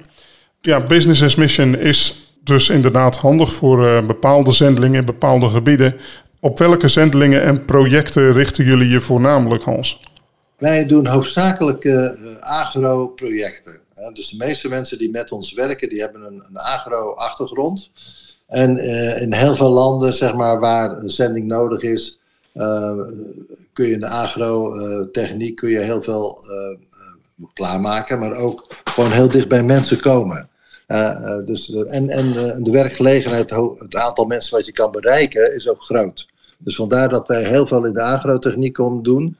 [0.61, 5.97] Ja, Business as Mission is dus inderdaad handig voor uh, bepaalde zendelingen in bepaalde gebieden.
[6.41, 10.01] Op welke zendelingen en projecten richten jullie je voornamelijk, Hans?
[10.59, 11.87] Wij doen hoofdzakelijk
[12.41, 13.81] agro-projecten.
[14.13, 17.91] Dus de meeste mensen die met ons werken, die hebben een, een agro-achtergrond.
[18.53, 22.19] En uh, in heel veel landen, zeg maar, waar een zending nodig is,
[22.55, 23.01] uh,
[23.73, 29.31] kun je in de agrotechniek kun je heel veel uh, klaarmaken, maar ook gewoon heel
[29.31, 30.49] dicht bij mensen komen.
[31.45, 36.27] dus, en en de werkgelegenheid, het aantal mensen wat je kan bereiken, is ook groot.
[36.59, 39.37] Dus vandaar dat wij heel veel in de agrotechniek doen,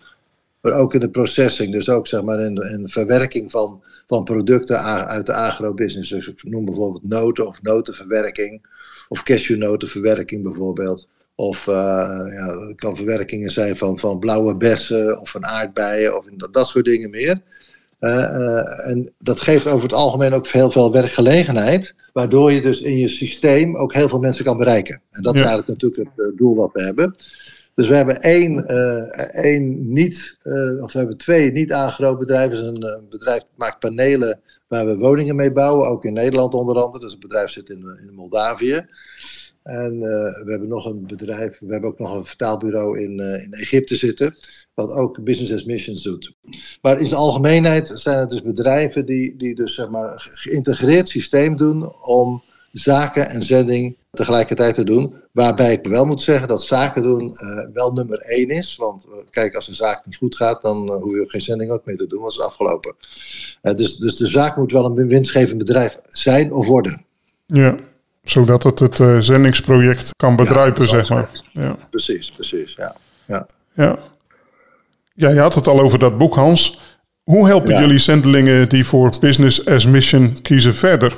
[0.61, 4.83] maar ook in de processing, dus ook zeg maar in in verwerking van, van producten
[5.07, 6.11] uit de agrobusiness.
[6.11, 8.71] Dus ik noem bijvoorbeeld noten of notenverwerking,
[9.13, 11.09] of cashewnotenverwerking bijvoorbeeld.
[11.35, 11.75] Of uh,
[12.33, 16.67] ja, het kan verwerkingen zijn van, van blauwe bessen of van aardbeien of dat, dat
[16.67, 17.41] soort dingen meer.
[18.01, 22.81] Uh, uh, en dat geeft over het algemeen ook heel veel werkgelegenheid, waardoor je dus
[22.81, 25.03] in je systeem ook heel veel mensen kan bereiken.
[25.11, 25.41] En dat ja.
[25.41, 27.15] is eigenlijk natuurlijk het doel wat we hebben.
[27.75, 28.67] Dus we hebben één,
[29.33, 30.37] één niet,
[30.81, 32.67] of we hebben twee niet-agro-bedrijven.
[32.67, 34.41] Een bedrijf dat maakt panelen
[34.73, 37.05] waar we woningen mee bouwen, ook in Nederland onder andere.
[37.05, 38.87] Dus het bedrijf zit in, in Moldavië.
[39.63, 40.01] En uh,
[40.45, 43.97] we hebben nog een bedrijf, we hebben ook nog een vertaalbureau in, uh, in Egypte
[43.97, 44.37] zitten,
[44.75, 46.35] wat ook business as missions doet.
[46.83, 51.09] Maar in zijn algemeenheid zijn het dus bedrijven die, die dus zeg maar een geïntegreerd
[51.09, 55.22] systeem doen om zaken en zending tegelijkertijd te doen.
[55.33, 58.77] Waarbij ik wel moet zeggen dat zaken doen uh, wel nummer één is.
[58.77, 61.97] Want kijk, als een zaak niet goed gaat, dan hoef je geen zending ook meer
[61.97, 62.95] te doen, want het is afgelopen.
[63.63, 67.05] dus, dus de zaak moet wel een winstgevend bedrijf zijn of worden.
[67.47, 67.77] Ja
[68.23, 71.29] zodat het het uh, zendingsproject kan bedruipen, ja, zeg maar.
[71.53, 71.77] Ja.
[71.91, 72.97] Precies, precies, ja.
[73.27, 73.47] ja.
[73.75, 73.99] Ja.
[75.15, 76.81] Ja, je had het al over dat boek, Hans.
[77.23, 81.17] Hoe helpen jullie zendelingen die voor Business as Mission kiezen verder?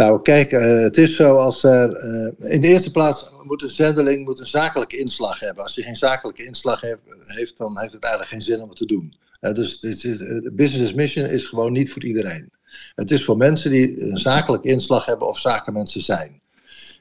[0.00, 2.04] Nou, kijk, uh, het is zo als er...
[2.04, 5.64] Uh, in de eerste plaats moet een zendeling moet een zakelijke inslag hebben.
[5.64, 8.78] Als hij geen zakelijke inslag heeft, heeft dan heeft het eigenlijk geen zin om het
[8.78, 9.14] te doen.
[9.40, 12.50] dus het is, Business Mission is gewoon niet voor iedereen.
[12.94, 16.40] Het is voor mensen die een zakelijke inslag hebben of zakenmensen zijn.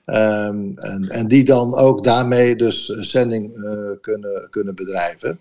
[0.06, 3.54] Um, en, en, die dan ook daarmee dus zending
[4.02, 5.40] kunnen, kunnen bedrijven.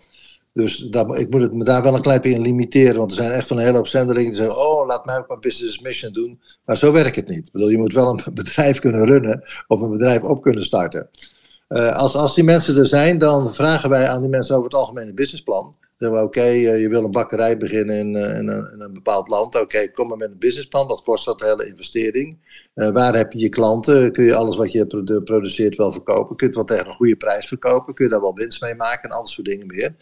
[0.53, 2.95] Dus dat, ik moet het me daar wel een klein beetje in limiteren.
[2.95, 5.27] Want er zijn echt van een hele hoop zendelingen die zeggen: Oh, laat mij ook
[5.27, 6.41] mijn business mission doen.
[6.65, 7.45] Maar zo werkt het niet.
[7.45, 11.09] Ik bedoel, je moet wel een bedrijf kunnen runnen of een bedrijf op kunnen starten.
[11.69, 14.79] Uh, als, als die mensen er zijn, dan vragen wij aan die mensen over het
[14.79, 19.27] algemene businessplan we, oké, uh, je wil een bakkerij beginnen in, in, een, een, bepaald
[19.27, 19.61] land.
[19.61, 20.87] Oké, kom maar met een businessplan.
[20.87, 22.37] Wat kost dat hele investering?
[22.75, 24.11] Uh, waar heb je je klanten?
[24.11, 26.35] Kun je alles wat je produ produceert wel verkopen?
[26.35, 27.93] Kun je het wel tegen een goede prijs verkopen?
[27.93, 29.09] Kun je daar wel winst mee maken?
[29.09, 29.95] En al dat soort dingen meer.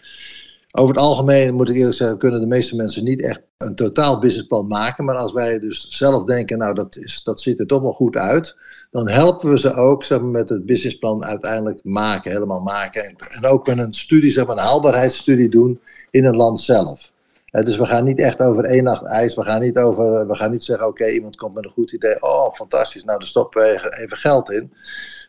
[0.71, 4.19] Over het algemeen moet ik eerlijk zeggen, kunnen de meeste mensen niet echt een totaal
[4.19, 5.05] businessplan maken.
[5.05, 8.15] Maar als wij dus zelf denken, nou dat, is, dat ziet er toch wel goed
[8.15, 8.55] uit
[8.91, 13.15] dan helpen we ze ook met het businessplan uiteindelijk maken, helemaal maken.
[13.27, 15.79] En, ook met een studie, een haalbaarheidsstudie doen
[16.11, 17.11] in een land zelf.
[17.51, 19.35] dus we gaan niet echt over één nacht ijs.
[19.35, 22.23] We gaan niet, over, we gaan niet zeggen: oké, iemand komt met een goed idee.
[22.23, 23.03] Oh, fantastisch.
[23.03, 24.71] Nou, dan stoppen we even geld in.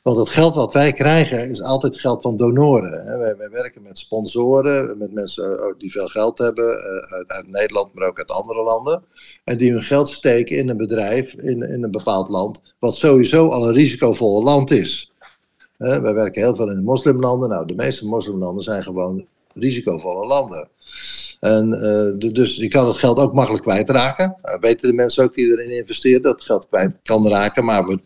[0.08, 3.18] Want het geld wat wij krijgen is altijd geld van donoren.
[3.18, 7.48] Wij, wij werken met sponsoren, met mensen eh, die veel geld hebben, eh, uit, uit,
[7.48, 9.02] Nederland, maar ook uit andere landen.
[9.44, 13.48] En die hun geld steken in een bedrijf in, in een bepaald land, wat sowieso
[13.48, 15.12] al een risicovolle land is.
[15.76, 17.48] Wij werken heel veel in de moslimlanden.
[17.48, 20.68] Nou, de meeste moslimlanden zijn gewoon risicovolle landen.
[21.40, 21.68] En
[22.20, 24.36] uh, dus je kan het geld ook makkelijk kwijtraken.
[24.44, 27.64] Uh, weten de mensen ook die erin investeren dat het geld kwijt kan raken.
[27.64, 27.98] Maar we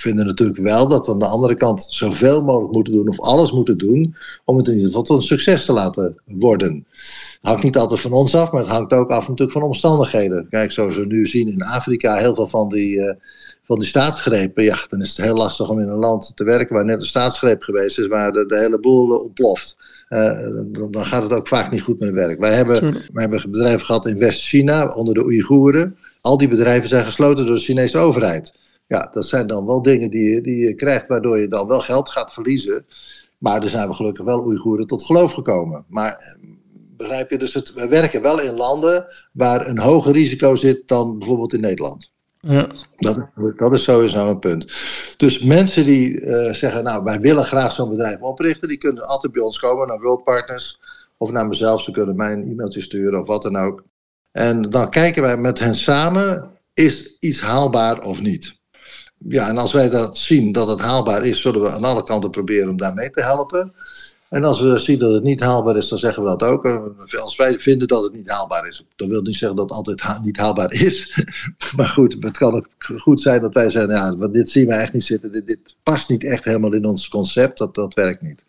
[0.00, 3.52] vinden natuurlijk wel dat we aan de andere kant zoveel mogelijk moeten doen, of alles
[3.52, 6.86] moeten doen, om het in ieder geval tot een succes te laten worden.
[6.88, 10.46] Het hangt niet altijd van ons af, maar het hangt ook af natuurlijk van omstandigheden.
[10.50, 13.12] Kijk, zoals we nu zien in Afrika, heel veel van die, uh,
[13.62, 16.74] van die staatsgrepen, ja, dan is het heel lastig om in een land te werken
[16.74, 19.76] waar net een staatsgreep geweest is, waar de, de hele boel ontploft.
[20.08, 20.18] Uh,
[20.72, 22.40] dan, dan, gaat het ook vaak niet goed met het werk.
[22.40, 25.96] Wij hebben, wij hebben bedrijven gehad in West-China onder de Oeigoeren.
[26.20, 28.52] Al die bedrijven zijn gesloten door de Chinese overheid.
[28.88, 32.08] Ja, dat zijn dan wel dingen die, die je krijgt waardoor je dan wel geld
[32.08, 32.86] gaat verliezen.
[33.38, 35.84] Maar er zijn we gelukkig wel Oeigoeren tot geloof gekomen.
[35.88, 36.48] Maar eh,
[36.96, 41.18] begrijp je, dus het, we werken wel in landen waar een hoger risico zit dan
[41.18, 42.10] bijvoorbeeld in Nederland.
[42.40, 42.66] Ja.
[42.96, 44.72] Dat, dat is sowieso een punt.
[45.16, 49.32] Dus mensen die uh, zeggen, nou wij willen graag zo'n bedrijf oprichten, die kunnen altijd
[49.32, 50.80] bij ons komen naar World Partners
[51.16, 51.82] of naar mezelf.
[51.82, 53.84] Ze kunnen mij een e-mailtje sturen of wat dan ook.
[54.32, 58.57] En dan kijken wij met hen samen, is iets haalbaar of niet?
[59.18, 62.30] Ja, en als wij dat zien dat het haalbaar is, zullen we aan alle kanten
[62.30, 63.72] proberen om daarmee te helpen.
[64.28, 66.66] En als we zien dat het niet haalbaar is, dan zeggen we dat ook.
[67.20, 70.24] Als wij vinden dat het niet haalbaar is, dan wil niet zeggen dat het altijd
[70.24, 71.24] niet haalbaar is.
[71.76, 74.74] maar goed, het kan ook goed zijn dat wij zeggen, ja, want dit zien we
[74.74, 75.44] echt niet zitten.
[75.46, 78.44] Dit, past niet echt helemaal in ons concept, dat, dat werkt niet.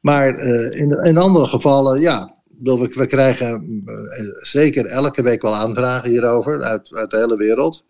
[0.00, 3.94] Maar uh, in, andere gevallen, ja, we, we krijgen uh,
[4.40, 7.82] zeker elke week wel aanvragen hierover uit, uit de hele wereld.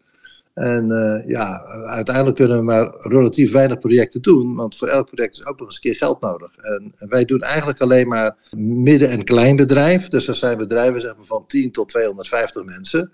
[0.59, 5.38] En uh, ja, uiteindelijk kunnen we maar relatief weinig projecten doen, want voor elk project
[5.38, 6.57] is ook nog eens een keer geld nodig.
[6.57, 10.09] En, wij doen eigenlijk alleen maar midden- en kleinbedrijf.
[10.09, 13.12] Dus dat zijn bedrijven van 10 tot 250 mensen.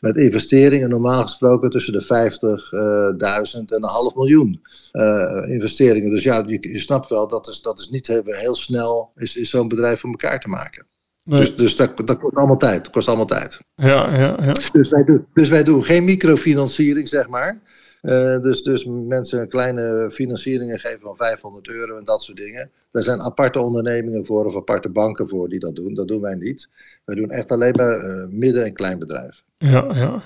[0.00, 2.08] Met investeringen normaal gesproken tussen de 50.000
[2.70, 6.10] uh, en een half miljoen uh, investeringen.
[6.10, 9.50] Dus ja, je, snapt wel, dat is, dat is niet heel, heel snel is, is
[9.50, 10.86] zo'n bedrijf voor elkaar te maken.
[11.24, 12.84] Dus, dus dat, dat kost allemaal tijd.
[12.84, 13.58] Dat kost allemaal tijd.
[13.74, 14.52] Ja, ja, ja.
[14.72, 17.60] Dus, wij doen, dus wij doen geen microfinanciering, zeg maar.
[18.02, 22.70] Uh, dus, dus mensen kleine financieringen geven van 500 euro en dat soort dingen.
[22.92, 25.94] Daar zijn aparte ondernemingen voor of aparte banken voor die dat doen.
[25.94, 26.68] Dat doen wij niet.
[27.04, 29.42] Wij doen echt alleen maar uh, midden- en kleinbedrijf.
[29.56, 30.22] Ja, ja.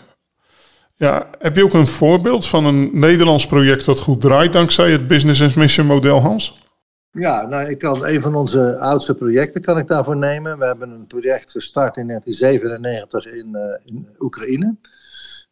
[0.94, 5.06] Ja, heb je ook een voorbeeld van een Nederlands project dat goed draait dankzij het
[5.06, 6.58] Business and Mission model, Hans?
[7.12, 10.58] Ja, nou, ik kan een van onze oudste projecten kan ik daarvoor nemen.
[10.58, 14.76] We hebben een project gestart in 1997 in, uh, in Oekraïne.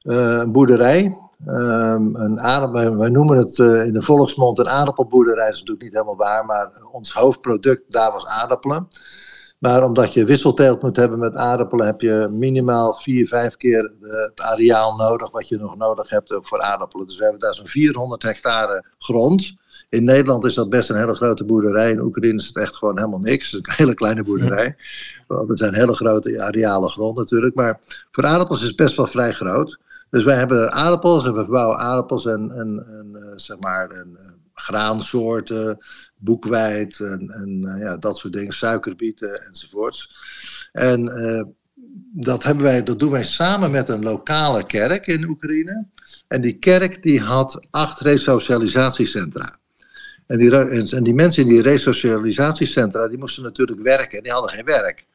[0.03, 1.17] Uh, een boerderij.
[1.47, 5.45] Um, een aardappel, wij noemen het uh, in de volksmond een aardappelboerderij.
[5.45, 8.89] Dat is natuurlijk niet helemaal waar, maar ons hoofdproduct daar was aardappelen.
[9.59, 14.41] Maar omdat je wisselteelt moet hebben met aardappelen, heb je minimaal vier, vijf keer het
[14.41, 17.07] areaal nodig wat je nog nodig hebt voor aardappelen.
[17.07, 19.55] Dus we hebben daar zo'n 400 hectare grond.
[19.89, 21.91] In Nederland is dat best een hele grote boerderij.
[21.91, 23.51] In Oekraïne is het echt gewoon helemaal niks.
[23.51, 24.77] Het is een hele kleine boerderij.
[25.27, 27.55] Want het zijn hele grote arealen grond natuurlijk.
[27.55, 29.79] Maar voor aardappels is het best wel vrij groot.
[30.11, 34.09] Dus wij hebben aardappels en we verbouwen aardappels en, en, en uh, zeg maar en,
[34.15, 35.79] uh, graansoorten,
[36.17, 40.11] boekweit en, en uh, ja, dat soort dingen, suikerbieten enzovoorts.
[40.73, 41.11] En
[42.13, 45.87] dat, hebben wij, dat doen wij samen met een lokale kerk in Oekraïne.
[46.29, 49.59] En die kerk die had acht resocialisatiecentra.
[50.27, 50.57] En die,
[50.91, 55.07] en die mensen in die resocialisatiecentra, die moesten natuurlijk werken en die hadden geen werk.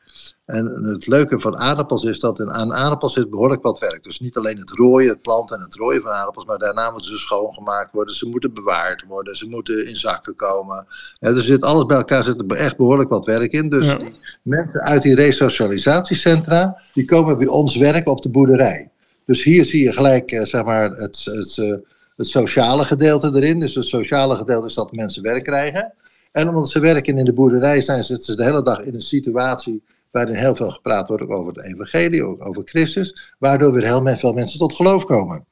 [0.46, 4.04] En het leuke van aardappels is dat in, aan aardappels zit behoorlijk wat werk.
[4.04, 7.12] Dus niet alleen het rooien, het planten en het rooien van aardappels, maar daarna moeten
[7.12, 10.88] ze schoongemaakt worden, ze moeten bewaard worden, ze moeten in zakken komen.
[11.20, 13.70] Ja, er zit alles bij elkaar, zit er echt behoorlijk wat werk in.
[13.70, 18.90] Dus die mensen uit die resocialisatiecentra, die komen bij ons werken op de boerderij.
[19.26, 21.82] Dus hier zie je gelijk, eh, zeg maar, het, het,
[22.16, 23.60] het sociale gedeelte erin.
[23.60, 25.94] Dus het sociale gedeelte is dat mensen werk krijgen.
[26.32, 29.84] En omdat ze werken in de boerderij zijn ze de hele dag in een situatie
[30.12, 34.60] waarin heel veel gepraat wordt over het evangelie, over Christus, waardoor weer heel veel mensen
[34.60, 35.46] tot geloof komen.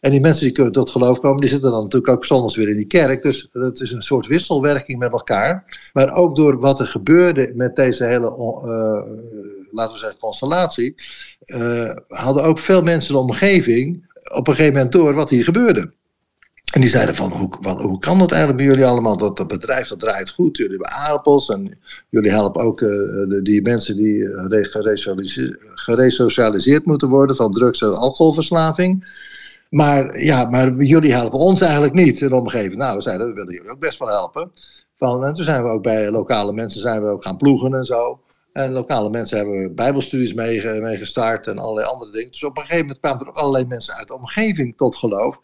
[0.00, 2.76] En die mensen die tot geloof komen, die zitten dan natuurlijk ook zondags weer in
[2.76, 3.22] die kerk.
[3.22, 5.80] Dus het is een soort wisselwerking met elkaar.
[5.92, 9.12] Maar ook door wat er gebeurde met deze hele, uh,
[9.70, 10.94] laten we zeggen, constellatie,
[11.46, 15.92] uh, hadden ook veel mensen de omgeving op een gegeven moment door wat hier gebeurde.
[16.72, 17.50] En die zeiden van, hoe,
[17.82, 19.16] hoe kan dat eigenlijk bij jullie allemaal?
[19.16, 23.40] Dat, dat bedrijf dat draait goed, jullie hebben aardappels en jullie helpen ook uh, de,
[23.42, 24.64] die mensen die uh,
[25.74, 29.08] geresocialiseerd moeten worden van drugs- en alcoholverslaving.
[29.70, 32.76] maar, ja, maar jullie helpen ons eigenlijk niet in de omgeving.
[32.76, 34.50] Nou, we zeiden, we willen jullie ook best wel helpen.
[34.96, 37.84] Van, en toen zijn we ook bij lokale mensen zijn we ook gaan ploegen en
[37.84, 38.20] zo.
[38.56, 42.30] En lokale mensen hebben bijbelstudies mee, mee gestart en allerlei andere dingen.
[42.30, 45.40] Dus op een gegeven moment kwamen er ook allerlei mensen uit de omgeving tot geloof.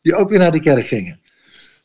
[0.00, 1.20] Die ook weer naar die kerk gingen.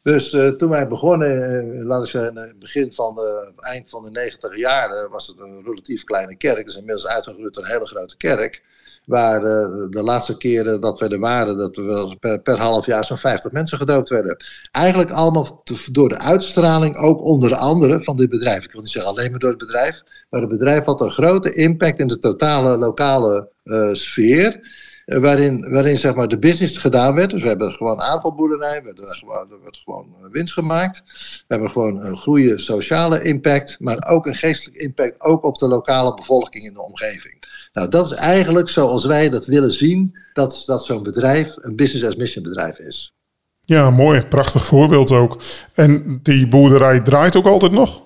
[0.02, 1.30] Dus uh, toen wij begonnen,
[1.76, 5.64] uh, laten we zeggen, begin van de, eind van de negentig jaren, was het een
[5.64, 6.66] relatief kleine kerk.
[6.66, 8.64] Dus inmiddels uitgegroeid tot een hele grote kerk.
[9.08, 9.48] Waar uh,
[9.90, 13.52] de laatste keren dat we er waren, dat we per, per half jaar zo'n 50
[13.52, 14.38] mensen gedoopt werden.
[14.72, 18.64] Eigenlijk allemaal door de uitstraling, ook onder andere van dit bedrijf.
[18.64, 20.02] Ik wil niet zeggen alleen maar door het bedrijf.
[20.30, 23.50] Maar het bedrijf had een grote impact in de totale lokale
[23.94, 24.62] sfeer.
[25.08, 27.30] Eh, waarin, waarin zeg maar, de business gedaan werd.
[27.30, 31.02] Dus we hebben gewoon een we hebben gewoon, er werd gewoon eh, winst gemaakt.
[31.06, 35.68] We hebben gewoon een goede sociale impact, maar ook een geestelijke impact, ook op de
[35.68, 37.38] lokale bevolking in de omgeving.
[37.78, 42.06] Nou, dat is eigenlijk zoals wij dat willen zien, dat, dat zo'n bedrijf een business
[42.06, 43.14] as mission bedrijf is.
[43.62, 45.42] Ja, mooi, prachtig voorbeeld ook.
[45.74, 48.02] En die boerderij draait ook altijd nog?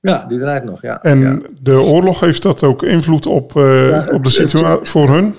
[0.00, 1.02] Ja, die draait nog, ja.
[1.02, 1.38] En ja.
[1.60, 5.34] de oorlog heeft dat ook invloed op, uh, ja, op de situatie voor hun?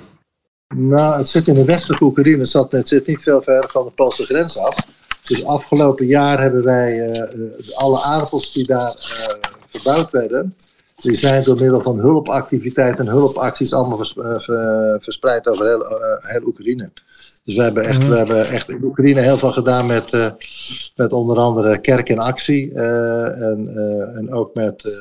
[0.75, 2.39] Nou, het zit in de westelijke Oekraïne.
[2.39, 4.75] Het, zat, het zit niet veel verder van de Poolse grens af.
[5.23, 10.55] Dus afgelopen jaar hebben wij uh, alle aardappels die daar uh, verbouwd werden,
[11.03, 15.85] die zijn door middel van hulpactiviteiten en hulpacties allemaal vers, uh, verspreid over heel,
[16.19, 16.91] heel Oekraïne.
[17.43, 18.09] Dus we hebben, echt, mm -hmm.
[18.09, 20.35] we hebben echt in Oekraïne heel veel gedaan met,
[20.95, 23.71] met onder andere Kerk in Actie en,
[24.15, 24.97] en ook met,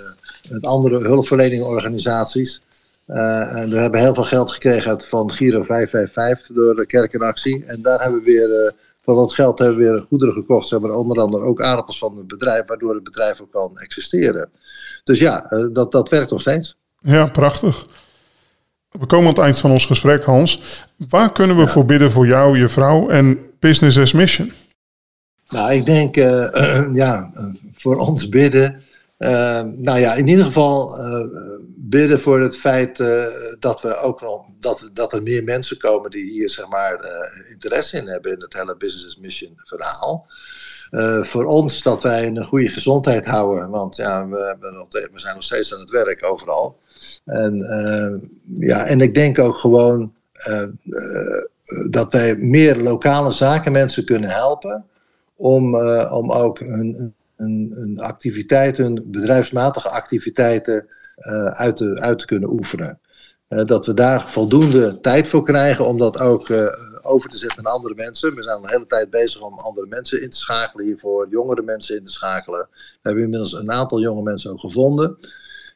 [0.49, 2.61] met andere hulpverleningsorganisaties.
[3.07, 7.23] Uh, en we hebben heel veel geld gekregen van Giro 555 door de kerk in
[7.23, 7.65] actie.
[7.65, 10.69] En daar hebben we weer, van dat geld hebben we weer goederen gekocht.
[10.69, 14.51] Ze hebben onder andere ook aardappels van het bedrijf, waardoor het bedrijf ook kan existeren.
[15.05, 16.77] Dus ja, uh, dat, dat werkt nog steeds.
[17.01, 17.87] Ja, prachtig.
[18.91, 20.63] We komen aan het eind van ons gesprek, Hans.
[21.09, 21.69] Waar kunnen we ja.
[21.69, 24.53] voor bidden voor jou, je vrouw en Business as Mission?
[25.49, 26.17] Nou, ik denk,
[27.05, 27.31] ja,
[27.75, 28.83] voor ons bidden.
[29.77, 30.97] Nou ja, in ieder geval
[31.93, 33.25] bidden voor het feit uh,
[33.59, 37.51] dat we ook nog dat, dat er meer mensen komen die hier zeg maar uh,
[37.51, 40.27] interesse in hebben in het hele business mission verhaal.
[41.23, 44.57] Voor ons dat wij een goede gezondheid houden, want ja, we,
[45.13, 46.79] we zijn nog steeds aan het werk overal.
[47.25, 47.57] En,
[48.59, 50.15] ja, en ik denk ook gewoon
[51.91, 54.85] dat wij meer lokale zakenmensen kunnen helpen
[55.37, 55.77] om,
[56.11, 63.01] om ook hun, hun, hun activiteiten, hun bedrijfsmatige activiteiten uh, uit, te, kunnen oefenen.
[63.49, 66.67] Uh, dat we daar voldoende tijd voor krijgen om dat ook uh,
[67.03, 68.35] over te zetten naar andere mensen.
[68.35, 71.63] We zijn al de hele tijd bezig om andere mensen in te schakelen hiervoor, jongere
[71.63, 72.69] mensen in te schakelen.
[72.71, 75.19] We hebben inmiddels een aantal jonge mensen ook gevonden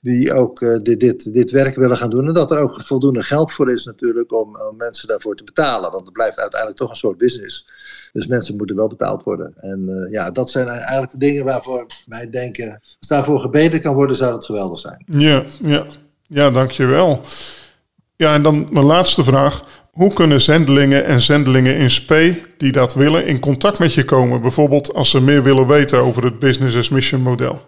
[0.06, 2.26] die ook uh, dit, dit, dit werk willen gaan doen.
[2.26, 5.90] En dat er ook voldoende geld voor is natuurlijk om, mensen daarvoor te betalen.
[5.90, 7.66] Want het blijft uiteindelijk toch een soort business.
[8.12, 9.52] Dus mensen moeten wel betaald worden.
[9.56, 12.80] En uh, ja, dat zijn eigenlijk de dingen waarvoor wij denken...
[12.98, 15.04] als daarvoor gebeden kan worden, zou dat geweldig zijn.
[15.06, 15.86] Ja, ja.
[16.26, 17.20] ja dankjewel.
[18.16, 19.64] Ja, en dan mijn laatste vraag.
[19.92, 24.40] Hoe kunnen zendelingen en zendelingen in SPE die dat willen in contact met je komen?
[24.40, 27.60] Bijvoorbeeld als ze meer willen weten over het Business as Mission model.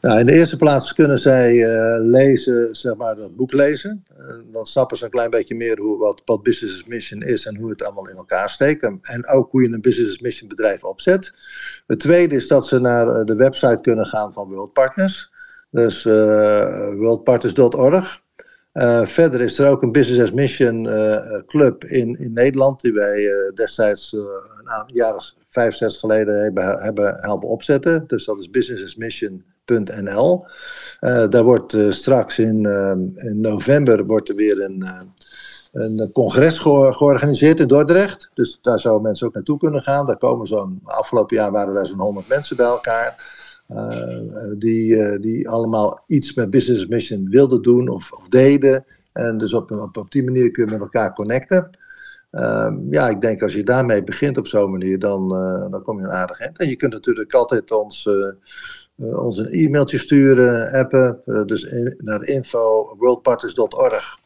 [0.00, 4.04] Nou, in de eerste plaats kunnen zij uh, lezen, zeg maar, dat boek lezen.
[4.18, 7.56] Uh, dan snappen ze een klein beetje meer hoe, wat, wat Business Mission is en
[7.56, 8.90] hoe het allemaal in elkaar steekt.
[9.02, 11.32] En ook hoe je een Business Mission bedrijf opzet.
[11.86, 15.30] Het tweede is dat ze naar de website kunnen gaan van World Partners.
[15.70, 16.04] Dus
[16.94, 18.20] worldpartners.org.
[19.04, 20.88] verder is er ook een Business Mission
[21.46, 27.16] club in, in Nederland, die wij destijds een jaar of vijf, zes geleden hebben, hebben
[27.20, 28.04] helpen opzetten.
[28.06, 30.46] Dus dat is Business as Mission .nl.
[31.00, 34.86] Uh, daar wordt uh, straks in, uh, in, november wordt er weer een,
[35.72, 38.30] een congres ge georganiseerd in Dordrecht.
[38.34, 40.06] Dus daar zouden mensen ook naartoe kunnen gaan.
[40.06, 43.36] Daar komen zo'n, afgelopen jaar waren daar zo'n 100 mensen bij elkaar.
[44.58, 48.84] die, die allemaal iets met Business Mission wilden doen of, of deden.
[49.12, 51.70] En dus op, op, op, die manier kun je met elkaar connecten.
[52.90, 55.28] ja, ik denk als je daarmee begint op zo'n manier, dan,
[55.70, 56.58] dan kom je een aardig eind.
[56.58, 58.08] En je kunt natuurlijk altijd ons
[58.98, 61.20] ons een e-mailtje sturen, appen.
[61.26, 64.18] Uh, dus naar info worldpartners.org.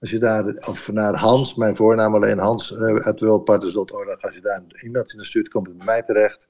[0.00, 4.22] Als je daar, of naar Hans, mijn voornaam alleen Hans, uh, at worldpartners.org.
[4.22, 6.48] Als je daar een e-mailtje naar stuurt, komt het bij mij terecht.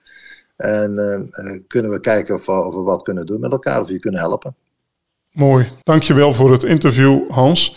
[0.57, 1.31] En
[1.66, 4.55] kunnen we kijken of of we wat kunnen doen met elkaar, of je kunnen helpen.
[5.33, 7.76] Mooi, dankjewel voor het interview Hans.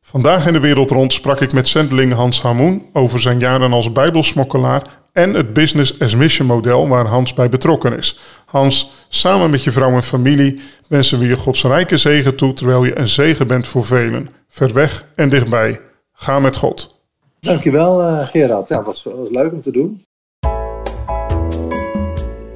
[0.00, 3.92] Vandaag in de wereld rond sprak ik met zendeling Hans Hamoen over zijn jaren als
[3.92, 8.20] bijbelsmokkelaar en het Business as Mission model waar Hans bij betrokken is.
[8.46, 12.84] Hans, samen met je vrouw en familie wensen we je Gods rijke zegen toe terwijl
[12.84, 15.80] je een zegen bent voor velen, ver weg en dichtbij.
[16.12, 16.98] Ga met God.
[17.40, 18.68] Dankjewel uh, Gerard.
[18.68, 20.04] Ja, was, was leuk om te doen.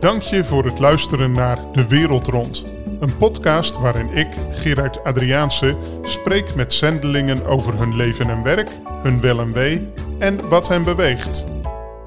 [0.00, 2.64] Dank je voor het luisteren naar De Wereld Rond.
[3.00, 8.70] Een podcast waarin ik, Gerard Adriaanse, spreek met zendelingen over hun leven en werk,
[9.02, 9.88] hun wel en wee
[10.18, 11.46] en wat hen beweegt.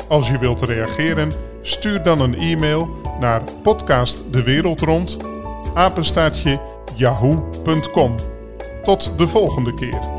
[0.07, 1.31] Als je wilt reageren,
[1.67, 2.89] stuur dan een e-mail
[3.19, 5.17] naar podcastdewereldrond
[6.95, 8.15] yahoo.com.
[8.83, 10.16] Tot de volgende keer.